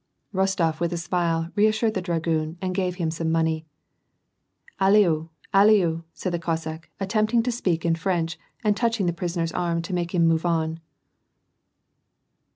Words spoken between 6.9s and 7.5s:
attempting